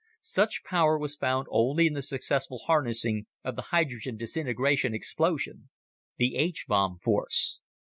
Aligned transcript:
Such 0.23 0.63
power 0.63 0.97
was 0.97 1.15
found 1.15 1.45
only 1.51 1.85
in 1.85 1.93
the 1.93 2.01
successful 2.01 2.63
harnessing 2.65 3.27
of 3.43 3.55
the 3.55 3.65
hydrogen 3.69 4.17
disintegration 4.17 4.95
explosion 4.95 5.69
the 6.17 6.37
H 6.37 6.65
bomb 6.67 6.97
force. 6.97 7.59